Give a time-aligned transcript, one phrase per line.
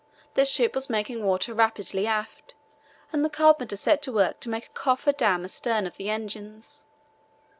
[0.33, 2.55] The ship was making water rapidly aft,
[3.13, 6.83] and the carpenter set to work to make a coffer dam astern of the engines.